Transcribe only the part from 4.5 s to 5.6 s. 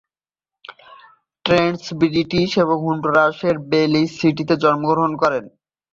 জন্মগ্রহণ করেন।